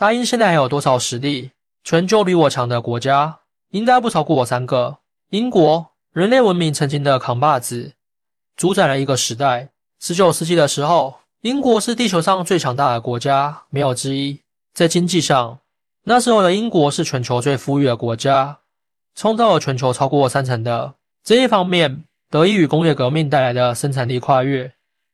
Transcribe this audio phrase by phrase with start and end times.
[0.00, 1.50] 大英现在还有多少实力？
[1.84, 3.40] 全球比我强的国家
[3.72, 4.96] 应该不超过我三个。
[5.28, 7.92] 英国，人类文明曾经的扛把子，
[8.56, 9.68] 主宰了一个时代。
[10.00, 14.40] 十九世纪的时候，英国是地球上最强大的国家，没有之一。
[14.72, 15.58] 在经济上，
[16.04, 18.60] 那时候的英国是全球最富裕的国家，
[19.14, 24.72] 创造了全球超过三成的这一方面，得益于工业革命带来的生产力跨越，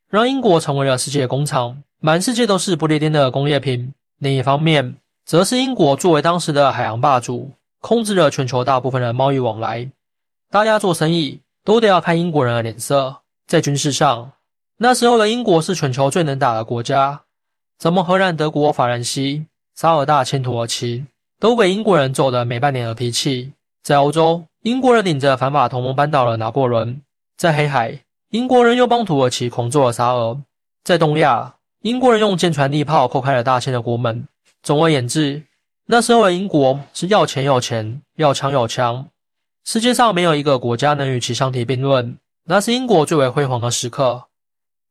[0.09, 3.93] 让英国成为了世界工厂，满世界都是不列颠的工业品。
[4.19, 4.95] 另一方面，
[5.25, 7.51] 则是英国作为当时的海洋霸主，
[7.81, 9.91] 控制了全球大部分的贸易往来。
[10.49, 13.17] 大家做生意都得要看英国人的脸色。
[13.45, 14.31] 在军事上，
[14.77, 17.21] 那时候的英国是全球最能打的国家，
[17.77, 21.05] 怎么荷兰、德国、法兰西、沙尔大、亲土耳其
[21.39, 23.53] 都被英国人揍得没半点的脾气。
[23.83, 26.95] 在欧洲，英国人领着反法同盟扳倒了拿破仑；
[27.37, 30.41] 在黑海，英国人又帮土耳其狂揍了沙俄；
[30.83, 31.55] 在东亚，
[31.87, 34.27] 英国人用舰船利炮扣开了大清的国门。
[34.61, 35.41] 总而言之，
[35.85, 39.07] 那时候的英国是要钱有钱，要枪有枪。
[39.63, 42.17] 世界上没有一个国家能与其相提并论。
[42.43, 44.25] 那是英国最为辉煌的时刻。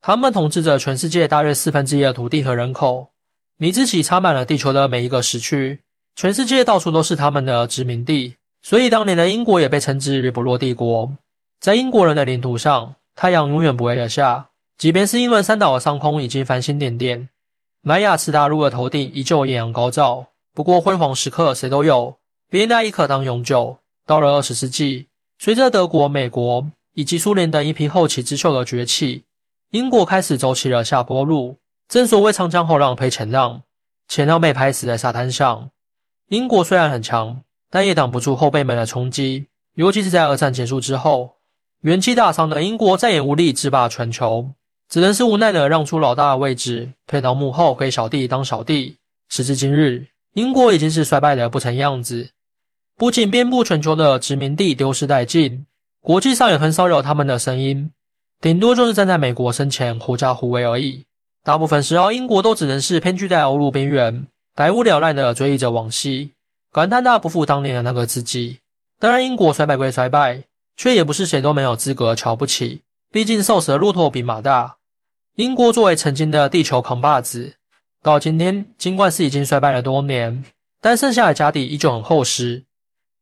[0.01, 3.11] 他们统治着全世界大约四分之一的土地和人口，
[3.59, 5.81] 米字旗插满了地球的每一个时区，
[6.15, 8.37] 全世界到处都是他们的殖民地。
[8.63, 11.13] 所以，当年的英国也被称之日不落帝国。
[11.61, 17.31] 在英国人的领土上，太阳永远不会落下，即便是英伦三岛的上空已经繁星点点，
[17.83, 20.27] 莱雅斯大陆的头顶依旧艳阳高照。
[20.53, 22.17] 不过，辉煌时刻谁都有，
[22.51, 23.79] 别那一刻当永久。
[24.05, 29.25] 到了二十世纪，随着德国、美国以及苏联等一批后起之秀的崛起，
[29.71, 31.57] 英国开始走起了下坡路。
[31.89, 33.63] 正所谓长江后浪推前浪，
[34.09, 35.71] 前浪被拍死在沙滩上。
[36.29, 39.47] 英国虽然很强，但也挡不住后辈们的冲击。
[39.75, 41.37] 尤其是在二战结束之后，
[41.81, 44.51] 元气大伤的英国再也无力制霸全球，
[44.89, 48.97] 只能是无奈的让出老大的位置，退到幕后给小弟当小弟。
[49.29, 52.31] 时至今日，英国已经是衰败的不成样子。
[52.97, 55.67] 不仅遍布全球的殖民地丢失殆尽，
[56.01, 57.91] 国际上也很少有他们的声音，
[58.41, 61.05] 顶多就是站在美国身前狐假虎威而已。
[61.43, 66.31] 大部分时候，英国都只能是偏居在欧陆边缘，百无聊赖的追忆着往昔，
[66.73, 68.59] 感叹那不复当年的那个自己。
[68.99, 70.45] 当然，英国衰败归衰败，
[70.77, 72.81] 却也不是谁都没有资格瞧不起。
[73.11, 74.77] 毕竟瘦死的骆驼比马大。
[75.37, 77.55] 英国作为曾经的地球扛把子，
[78.03, 80.45] 到今天尽管是已经衰败了多年，
[80.81, 82.65] 但剩下的家底依旧很厚实。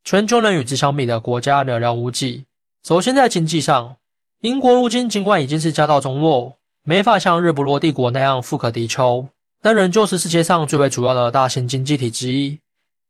[0.05, 2.45] 全球能与之相比的国家寥寥无几。
[2.85, 3.97] 首先，在经济上，
[4.43, 9.27] 英国如今尽管已经是家道中落，没法像日不落帝国那样富可敌丘，
[9.63, 12.61] 但仍旧是世界上最为主要的大型经济体之一，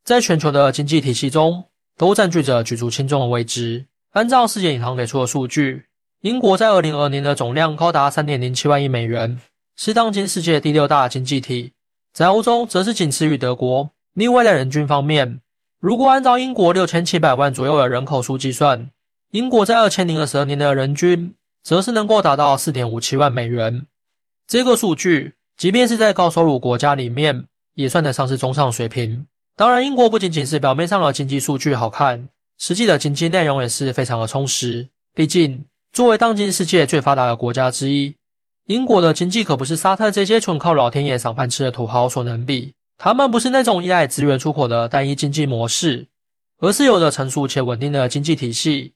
[0.04, 1.64] 在全球的经济体系中
[1.98, 3.86] 都占据着举足轻重的位置。
[4.12, 5.86] 按照世界银行给出的数据，
[6.24, 9.38] 英国在二零二年的总量高达三点零七万亿美元，
[9.76, 11.72] 是当今世界第六大经济体，
[12.14, 13.90] 在欧洲则是仅次于德国。
[14.14, 15.42] 另外，在人均方面，
[15.80, 18.90] 如果按照英国六千七百万左右的人口数计算，
[19.32, 23.86] 英国在二千零二十二年的人均则是能够达到四点五七万美元。
[24.46, 29.26] 这个数据，即便是在高收入国家里面，也算得上是中上水平。
[29.56, 34.88] 当然，英国不仅仅是表面上的经济数据好看，实际的经济内容也是非常的充实。
[35.14, 35.62] 毕竟，
[35.94, 38.16] 作为当今世界最发达的国家之一，
[38.66, 42.72] 英国的经济可不是沙特这些纯靠老天爷赏饭吃的土豪所能比。
[42.99, 46.09] 他们不是那种依赖资源出口的单一经济模式，
[46.59, 48.93] 而是有着成熟且稳定的经济体系，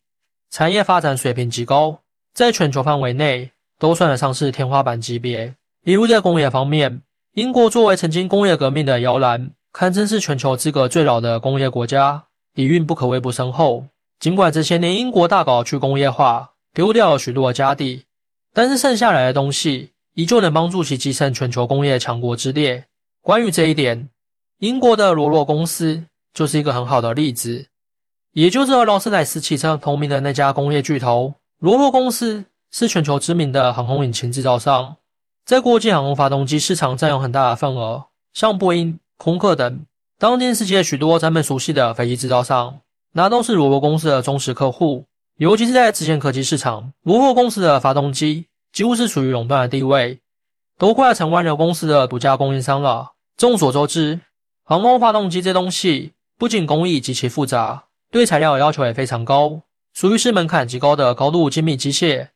[0.50, 2.00] 产业发展水平极高，
[2.34, 5.54] 在全球范围内都算得上是天花板级别。
[5.84, 7.02] 例如在工业方面，
[7.34, 13.86] 英国作为曾经工业革命的摇篮，堪称是全球资格最老的工业国家，底蕴不可谓不深厚。
[14.18, 18.04] 尽管这些年英国大搞去工业化，丢掉了许多家底，
[18.54, 22.84] 但是剩下来的东西依旧能帮助其跻身全球工业强国之列。
[23.20, 24.08] 关于这一点，
[24.58, 27.66] 英国的罗洛公司就是一个很好的例子，
[28.30, 31.34] 也就是和劳斯莱斯汽车同名的那家工业巨头。
[31.58, 34.98] 罗洛公司是全球知名的航空引擎制造商，
[35.44, 39.84] 在国际航空发动机市场占有很大的份额，像波音、空客等
[40.16, 42.78] 当今世界许多咱们熟悉的飞机制造商，
[43.14, 45.06] 那都是罗洛公司的忠实客户。
[45.38, 50.18] 尤其是在自线科技市场，罗洛公司的发动机几乎是处于垄断的地位。
[50.76, 53.12] 都快成万流公司的独家供应商了。
[53.36, 54.20] 众所周知，
[54.64, 59.62] 航空发动机这东西不仅工艺极其复杂，对材料要求也非常高，
[59.94, 62.28] 属于是门槛极高的高度精密机械，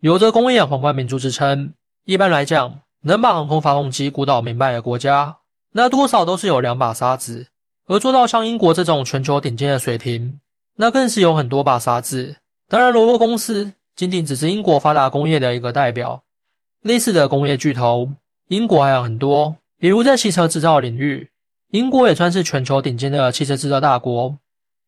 [0.00, 1.72] 有着工业皇冠民族之称。
[2.04, 5.38] 一般来讲，能把航空发动机鼓捣明白的国家，
[5.72, 7.46] 那多少都是有两把沙子；
[7.86, 10.40] 而做到像英国这种全球顶尖的水平，
[10.76, 12.36] 那更是有很多把沙子。
[12.74, 16.24] 当然，罗罗公司仅仅只是英国发达工业的一个代表。
[16.82, 18.10] 类似的工业巨头，
[18.48, 21.30] 英国还有很多，比如在汽车制造领域，
[21.70, 24.36] 英国也算是全球顶尖的汽车制造大国，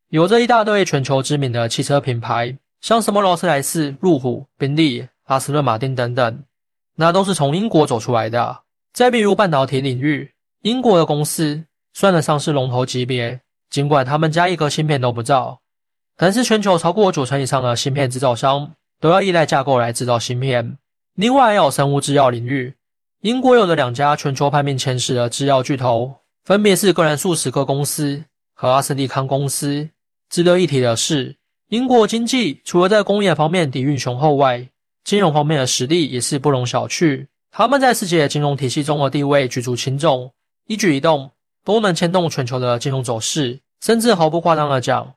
[0.09, 6.43] 有着一大堆全球知名的汽车品牌，像什么劳斯莱斯、路虎、宾利、阿斯顿马丁等等，
[6.97, 8.63] 那都是从英国走出来的。
[8.93, 11.63] 再比如半导体领域，英国的公司
[11.93, 13.41] 算得上是龙头级别，
[13.71, 15.61] 尽管他们家一颗芯片都不造，
[16.17, 20.79] 但是全球超过九成以上的芯片制造商都要依赖架构来制造芯片。
[21.15, 22.75] 另外，还有生物制药领域，
[23.21, 26.15] 英国有着两家全球排名前十的制药巨头，
[26.45, 28.25] 分别是格兰素史克公司
[28.55, 29.89] 和阿斯利康公司。
[30.29, 31.37] 值得一提的是，
[31.69, 34.69] 英国经济除了在工业方面底蕴雄厚外，
[35.05, 37.27] 金融方面的实力也是不容小觑。
[37.51, 40.33] 他们在世界金融体系中的地位举足轻重，
[40.67, 41.31] 一举一动
[41.65, 43.61] 都能牵动全球的金融走势。
[43.85, 45.15] 甚至毫不夸张的讲，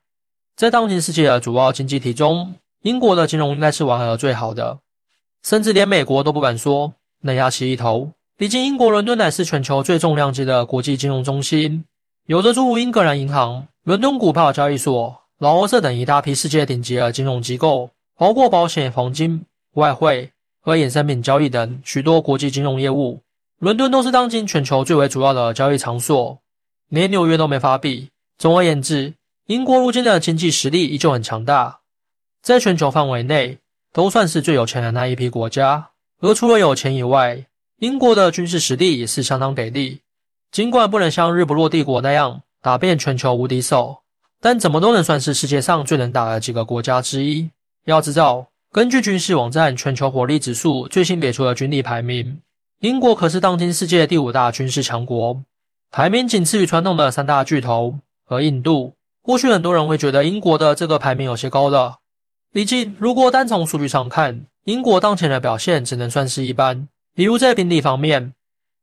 [0.60, 4.80] 在当今世界的主要经济体中，英国的金融应该是玩的最好的，
[5.42, 6.92] 甚至连美国都不敢说
[7.22, 8.12] 能压其一头。
[8.36, 11.86] 毕竟，英国伦敦乃是全球最重量级的国际金融中心，
[12.26, 19.46] 有着诸如英格兰银行、伦敦股票交易所、劳欧社等一大批世界顶级的金融机构，包括保险、黄金、
[19.76, 20.30] 外汇。
[20.60, 23.22] 和衍生品交易等许多国际金融业务，
[23.60, 26.38] 伦敦都是当今全球最为主要的交易场所，
[26.90, 28.10] 连纽约都没法比。
[28.38, 29.14] 总而言之，
[29.50, 31.80] 英国如今的经济实力依旧很强大，
[32.40, 33.58] 在全球范围内
[33.92, 35.90] 都算是最有钱的那一批国家。
[36.22, 37.48] 而除了有钱以外，
[37.80, 40.02] 英国的军事实力也是相当给力。
[40.52, 43.98] 尽管不能像日不落帝国那样打遍全球无敌手，
[44.40, 47.50] 但怎么都能算是世界上最能打的几个国家之一。
[47.86, 48.46] 要知道。
[48.72, 52.40] 根据军事网站全球火力指数最新给出的军力排名，
[52.82, 55.42] 英国可是当今世界第五大军事强国，
[55.90, 58.94] 排名仅次于传统的三大巨头和印度。
[59.30, 61.98] 或许很多人会觉得英国的这个排名有些高了，
[62.52, 66.88] 毕竟如果单从数据上看，英国当前的表现只能算是一般。
[67.14, 68.34] 比如在兵力方面，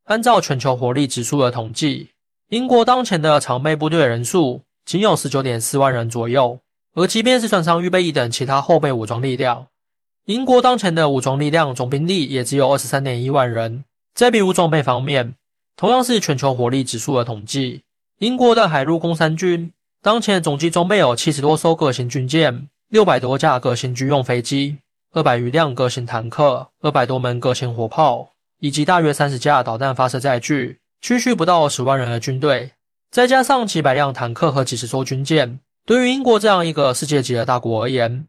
[0.05, 2.11] 按照全球火力指数的统计，
[2.51, 6.61] 英国当前的常备部队人数仅有十九点四万人左右，
[6.95, 9.67] 而即便是算上预备役等其他后备武装力量。
[10.27, 13.83] 英国当前的武装力量总兵力也只有二十三点一万人。
[14.15, 15.35] 在比如装备方面，
[15.75, 17.83] 同样是全球火力指数的统计，
[18.21, 19.73] 英国的海陆空三军
[20.07, 24.79] 当前总计装备有七十多艘各型军舰、六百多架各型军用飞机、
[25.13, 28.31] 二百余辆各型坦克、二百多门各型火炮，
[28.61, 32.71] 以及大约三十架导弹发射载具，区区不到十万人的军队，
[33.11, 38.29] 再加上几百辆坦克和几十艘军舰，对于英国这样一个世界级的大国而言，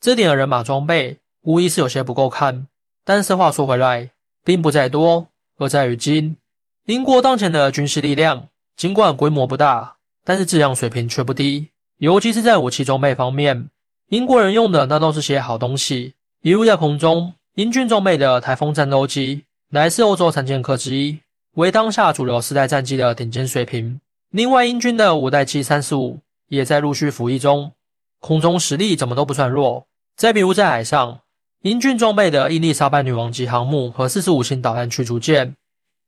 [0.00, 1.18] 这点的人马装备。
[1.42, 2.68] 无疑是有些不够看，
[3.04, 4.12] 但是话说回来，
[4.44, 5.26] 并不在多，
[5.58, 6.36] 而在于精。
[6.84, 8.46] 英国当前的军事力量，
[8.76, 9.95] 尽管规模不大，
[10.28, 11.68] 但是质量水平却不低，
[11.98, 13.70] 尤其是在武器装备方面，
[14.08, 16.14] 英国人用的那都是些好东西。
[16.42, 21.20] 比如在空中，英军装备的台风战斗机，乃是欧洲三剑客之一，
[21.54, 24.00] 为当下主流四代战机的顶尖水平。
[24.30, 26.18] 另外，英军的五代机三十五
[26.48, 27.70] 也在陆续服役中，
[28.18, 29.86] 空中实力怎么都不算弱。
[30.16, 31.20] 再比如在海上，
[31.62, 35.54] 英军装备的伊丽莎白女王级航母和四十五型导弹驱逐舰，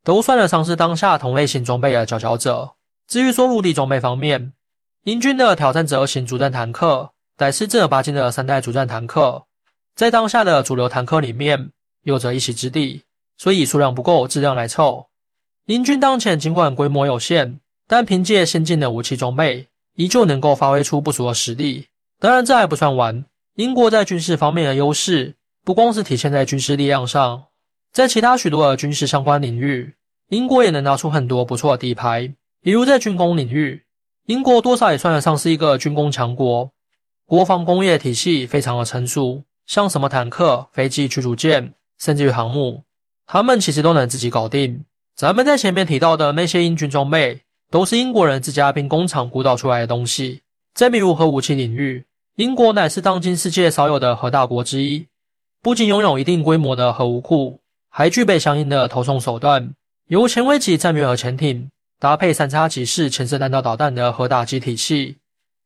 [0.02, 2.72] 都算得上是当下同类型装备的佼佼者。
[3.08, 4.52] 至于说陆地装备方面，
[5.04, 9.46] 英军的挑战者型主战坦克乃是正儿八经的三代主战坦克，
[9.94, 11.70] 在当下的主流坦克里面
[12.02, 13.04] 有着一席之地。
[13.38, 15.06] 所以数量不够，质量来凑。
[15.66, 21.86] 英军当前尽管规模有限，但凭借先进的武器装备，依旧能够发挥出不俗的实力。
[22.18, 23.24] 当然，这还不算完，
[23.54, 25.36] 英国在军事方面的优势。
[25.64, 27.44] 不光是体现在军事力量上，
[27.92, 29.94] 在其他许多的军事相关领域，
[30.30, 32.34] 英国也能拿出很多不错的底牌。
[32.60, 33.84] 比如在军工领域，
[34.26, 36.70] 英国多少也算得上是一个军工强国，
[37.24, 42.82] 国防工业体系非常的成熟，像什么坦克、飞机、驱逐舰，甚至于航母，
[43.26, 44.84] 他们其实都能自己搞定。
[45.14, 50.42] 咱们在前面提到的那些英军装备，都是英国人自家兵工厂鼓捣出来的东西。
[50.74, 52.04] 再比如核武器领域，
[52.36, 55.06] 英国乃是当今世界少有的核大国之一。
[55.60, 59.74] 不仅拥有一定规模的核武库，还具备相应的投送手段，
[60.06, 65.16] 由前卫级战略核潜艇搭配三叉戟式潜射弹道导弹的核打击体系。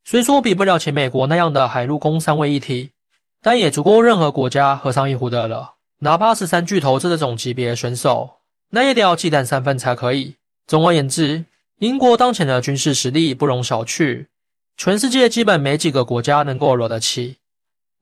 [0.05, 2.91] 虽说比不了前美国那样的海陆空三位一体，
[3.43, 5.75] 但也足够任何国家喝上一壶的了。
[5.99, 8.39] 哪怕是三巨头这种级别选手，
[8.71, 10.37] 那也得要忌惮三分才可以。
[10.67, 11.45] 总而言之，
[11.79, 14.27] 英国当前的军事实力不容小觑，
[14.77, 17.37] 全世界基本没几个国家能够惹得起。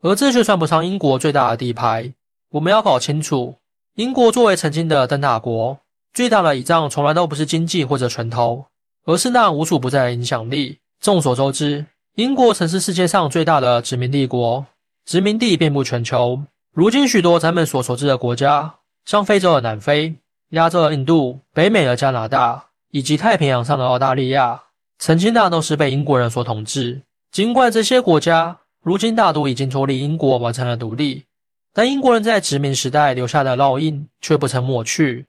[0.03, 2.15] 而这却算不上英国最大的底牌。
[2.53, 3.57] 我们要搞清楚，
[3.97, 5.79] 英国作为曾经的灯塔国，
[6.13, 8.67] 最大的倚仗从来都不是经济或者拳头，
[9.05, 10.79] 而是那无处不在的影响力。
[11.01, 11.87] 众所周知，
[12.17, 14.67] 英国曾是世界上最大的殖民帝国，
[15.07, 16.43] 殖民地遍布全球。
[16.75, 18.75] 如今，许多咱们所熟知的国家，
[19.05, 20.15] 像非洲的南非、
[20.51, 24.63] 亚洲的印度、北美的加拿大，以及太平洋上的澳大利亚，
[24.99, 27.03] 曾经大都是被英国人所统治。
[27.33, 31.25] 尽管这些国家如今大都已经脱离英国，完成了独立，
[31.73, 35.27] 但英国人在殖民时代留下的烙印却不曾抹去，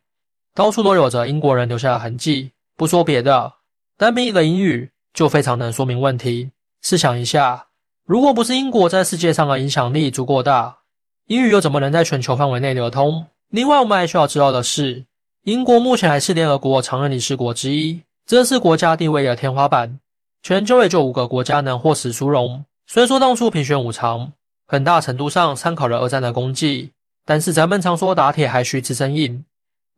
[0.53, 2.51] 到处都有着英国人留下的痕迹。
[2.75, 3.53] 不说别的，
[3.98, 6.51] 单凭一个英语就非常能说明问题。
[6.81, 7.67] 试想一下，
[8.05, 10.79] 如果不是英国在世界上的影响力足够大，
[11.27, 13.27] 英语又怎么能在全球范围内流通？
[13.50, 15.05] 另外，我们还需要知道的是，
[15.43, 20.00] 英国目前还是联合国常任理事国之一，这是国家地位的天花板。
[20.41, 22.65] 全球也就五个国家能获此殊荣。
[22.88, 24.34] 虽说当初评选五常，
[24.65, 26.91] 很大程度上参考了二战的功绩，
[27.25, 29.46] 但是咱们常说打铁还需自身硬。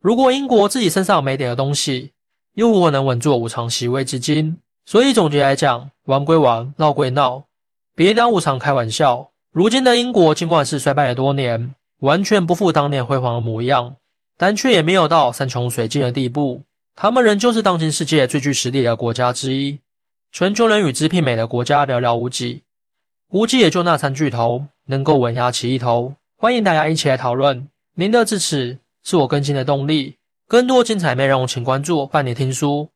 [0.04, 2.12] 如果英国自己身上没点的东西，
[2.56, 4.58] 又如何能稳坐五常席位至今？
[4.84, 7.44] 所以总结来讲，玩归玩，闹归闹，
[7.94, 9.30] 别当五常开玩笑。
[9.50, 13.96] 如今的英国尽管是衰败了多年，完全不复当年辉煌的模样，
[14.36, 16.60] 但却也没有到山穷水尽的地步。
[16.94, 19.78] 他们仍旧是当今世界最具实力的国家之一，
[20.30, 22.60] 全球能与之媲美的国家寥寥无几，
[23.30, 26.12] 估计也就那三巨头能够稳压其一头。
[26.36, 30.16] 欢迎大家一起来讨论，您的支持是我更新的动力。
[30.48, 32.90] 更多精彩内容，请关注半年听书。